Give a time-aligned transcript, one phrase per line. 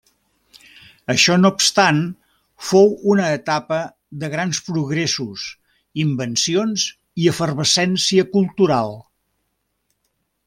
[1.13, 1.99] Això no obstant,
[2.69, 3.81] fou una etapa
[4.23, 5.45] de grans progressos,
[6.05, 6.87] invencions
[7.25, 8.97] i efervescència cultural.